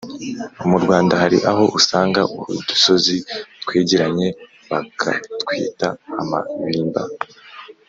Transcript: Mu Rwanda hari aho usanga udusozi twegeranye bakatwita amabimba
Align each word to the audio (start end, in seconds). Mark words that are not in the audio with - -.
Mu 0.69 0.77
Rwanda 0.83 1.13
hari 1.21 1.37
aho 1.51 1.63
usanga 1.79 2.21
udusozi 2.59 3.15
twegeranye 3.63 4.27
bakatwita 4.71 5.87
amabimba 6.21 7.01